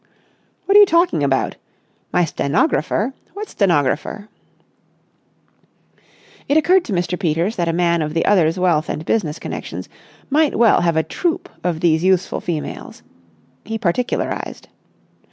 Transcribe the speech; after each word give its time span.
"What 0.65 0.75
are 0.75 0.79
you 0.79 0.87
talking 0.87 1.21
about? 1.23 1.57
My 2.11 2.25
stenographer? 2.25 3.13
What 3.35 3.49
stenographer?" 3.49 4.29
It 6.49 6.57
occurred 6.57 6.83
to 6.85 6.91
Mr. 6.91 7.19
Peters 7.19 7.55
that 7.57 7.67
a 7.67 7.71
man 7.71 8.01
of 8.01 8.15
the 8.15 8.25
other's 8.25 8.57
wealth 8.57 8.89
and 8.89 9.05
business 9.05 9.37
connections 9.37 9.89
might 10.31 10.55
well 10.57 10.81
have 10.81 10.97
a 10.97 11.03
troupe 11.03 11.49
of 11.63 11.81
these 11.81 12.03
useful 12.03 12.41
females. 12.41 13.03
He 13.63 13.77
particularised. 13.77 14.69